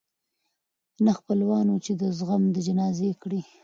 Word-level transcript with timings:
نه 1.05 1.11
خپلوان 1.19 1.65
وه 1.71 1.79
چي 1.85 1.93
دي 1.99 2.07
غم 2.27 2.43
د 2.55 2.57
جنازې 2.67 3.09
کړي 3.21 3.41